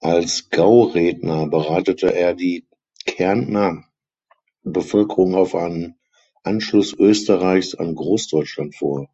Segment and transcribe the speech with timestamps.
[0.00, 2.66] Als „Gauredner“ bereitete er die
[3.06, 3.84] Kärntner
[4.64, 5.94] Bevölkerung auf einen
[6.42, 9.08] Anschluss Österreichs an Großdeutschland vor.